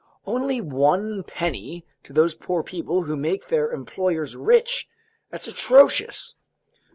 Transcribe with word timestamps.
"Only 0.25 0.59
one 0.61 1.21
penny 1.21 1.85
to 2.01 2.11
those 2.11 2.33
poor 2.33 2.63
people 2.63 3.03
who 3.03 3.15
make 3.15 3.47
their 3.49 3.71
employers 3.71 4.35
rich! 4.35 4.89
That's 5.29 5.47
atrocious!" 5.47 6.35